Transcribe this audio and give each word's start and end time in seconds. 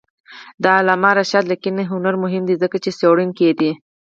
د 0.63 0.63
علامه 0.77 1.11
رشاد 1.17 1.45
لیکنی 1.51 1.83
هنر 1.91 2.15
مهم 2.23 2.43
دی 2.49 2.55
ځکه 2.63 2.77
چې 2.83 2.89
څېړونکی 2.99 3.49
دی. 3.59 3.71